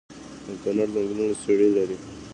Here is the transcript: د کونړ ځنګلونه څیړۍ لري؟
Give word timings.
د 0.45 0.47
کونړ 0.61 0.87
ځنګلونه 0.93 1.35
څیړۍ 1.41 1.69
لري؟ 1.77 1.97